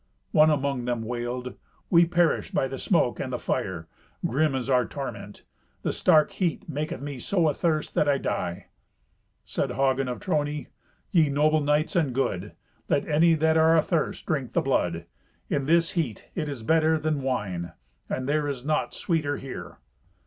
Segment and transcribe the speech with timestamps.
[0.31, 1.53] One among them wailed,
[1.91, 3.87] "We perish by the smoke and the fire.
[4.25, 5.43] Grim is our torment.
[5.83, 8.65] The stark heat maketh me so athirst, that I die."
[9.45, 10.69] Said Hagen of Trony,
[11.11, 12.53] "Ye noble knights and good,
[12.89, 15.05] let any that are athirst drink the blood.
[15.51, 17.73] In this heat it is better than wine,
[18.09, 19.77] and there is naught sweeter here."